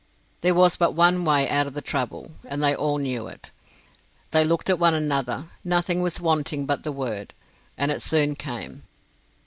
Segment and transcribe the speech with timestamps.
[0.41, 3.51] There was but one way out of the trouble, and they all knew it.
[4.31, 7.35] They looked at one another; nothing was wanting but the word,
[7.77, 8.81] and it soon came.